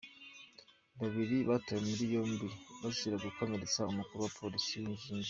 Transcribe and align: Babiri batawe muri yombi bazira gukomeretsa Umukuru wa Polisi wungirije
Babiri 0.99 1.37
batawe 1.49 1.81
muri 1.89 2.03
yombi 2.13 2.45
bazira 2.81 3.15
gukomeretsa 3.25 3.89
Umukuru 3.91 4.19
wa 4.25 4.33
Polisi 4.39 4.73
wungirije 4.81 5.09